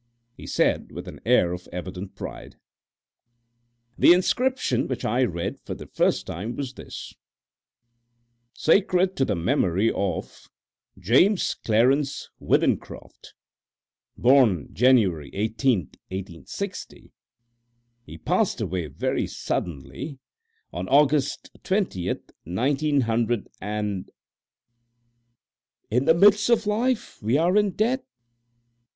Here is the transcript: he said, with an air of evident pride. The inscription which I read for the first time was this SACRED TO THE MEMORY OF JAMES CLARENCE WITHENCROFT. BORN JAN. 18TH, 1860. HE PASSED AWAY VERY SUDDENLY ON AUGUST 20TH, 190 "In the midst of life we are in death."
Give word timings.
he 0.35 0.47
said, 0.47 0.91
with 0.91 1.07
an 1.07 1.19
air 1.27 1.53
of 1.53 1.67
evident 1.71 2.15
pride. 2.15 2.55
The 3.99 4.13
inscription 4.13 4.87
which 4.87 5.05
I 5.05 5.21
read 5.23 5.59
for 5.59 5.75
the 5.75 5.85
first 5.85 6.25
time 6.25 6.55
was 6.55 6.73
this 6.73 7.13
SACRED 8.55 9.15
TO 9.15 9.25
THE 9.25 9.35
MEMORY 9.35 9.91
OF 9.93 10.49
JAMES 10.97 11.53
CLARENCE 11.63 12.29
WITHENCROFT. 12.39 13.35
BORN 14.17 14.69
JAN. 14.73 14.95
18TH, 14.95 15.99
1860. 16.09 17.13
HE 18.07 18.17
PASSED 18.17 18.61
AWAY 18.61 18.87
VERY 18.87 19.27
SUDDENLY 19.27 20.17
ON 20.73 20.89
AUGUST 20.89 21.51
20TH, 21.63 22.31
190 22.43 24.11
"In 25.91 26.05
the 26.05 26.15
midst 26.15 26.49
of 26.49 26.65
life 26.65 27.21
we 27.21 27.37
are 27.37 27.55
in 27.55 27.69
death." 27.73 28.01